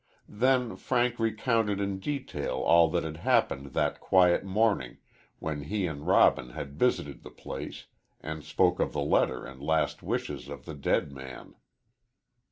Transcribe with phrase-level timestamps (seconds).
[0.27, 4.97] Then Frank recounted in detail all that had happened that quiet morning
[5.37, 7.85] when he and Robin had visited the place,
[8.19, 11.53] and spoke of the letter and last wishes of the dead man.